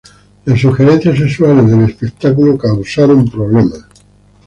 [0.45, 3.85] Las sugerencias sexuales del espectáculo causaron problemas.